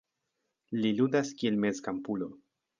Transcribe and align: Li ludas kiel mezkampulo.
Li 0.79 0.91
ludas 1.01 1.31
kiel 1.43 1.63
mezkampulo. 1.69 2.35